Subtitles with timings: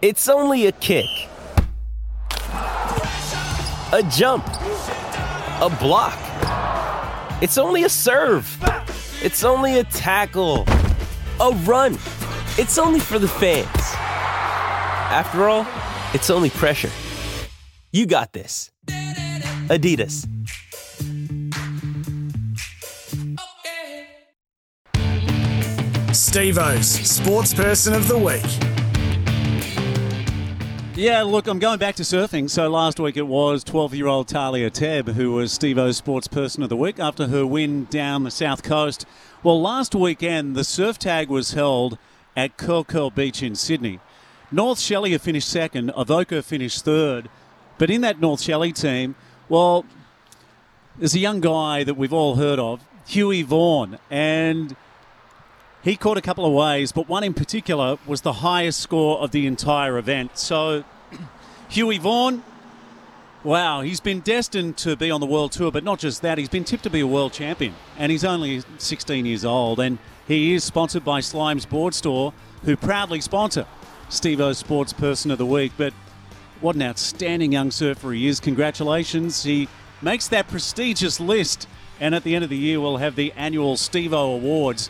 [0.00, 1.08] It's only a kick,
[2.52, 6.16] a jump, a block.
[7.42, 8.46] It's only a serve.
[9.20, 10.66] It's only a tackle,
[11.40, 11.94] a run.
[12.58, 13.66] It's only for the fans.
[15.10, 15.66] After all,
[16.14, 16.90] it's only pressure.
[17.90, 18.70] You got this.
[19.66, 20.28] Adidas.
[26.12, 28.77] Stevo's Sports Person of the Week.
[30.98, 32.50] Yeah, look, I'm going back to surfing.
[32.50, 36.64] So last week it was 12 year old Talia Tebb who was Stevo's Sports Person
[36.64, 39.06] of the Week after her win down the south coast.
[39.44, 41.98] Well, last weekend the surf tag was held
[42.36, 44.00] at Curl Curl Beach in Sydney.
[44.50, 47.28] North Shelley finished second, Avoca finished third.
[47.78, 49.14] But in that North Shelley team,
[49.48, 49.84] well,
[50.96, 54.74] there's a young guy that we've all heard of, Huey Vaughan, and
[55.88, 59.30] he caught a couple of waves, but one in particular was the highest score of
[59.30, 60.36] the entire event.
[60.36, 60.84] So,
[61.70, 62.42] Huey Vaughan,
[63.42, 66.50] wow, he's been destined to be on the world tour, but not just that, he's
[66.50, 67.74] been tipped to be a world champion.
[67.96, 72.76] And he's only 16 years old, and he is sponsored by Slime's Board Store, who
[72.76, 73.64] proudly sponsor
[74.10, 75.72] Stevo's Sports Person of the Week.
[75.78, 75.94] But
[76.60, 78.40] what an outstanding young surfer he is.
[78.40, 79.42] Congratulations.
[79.42, 79.68] He
[80.02, 81.66] makes that prestigious list.
[82.00, 84.86] And at the end of the year, we'll have the annual Stevo Awards